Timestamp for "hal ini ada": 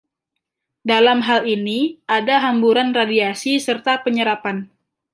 1.29-2.35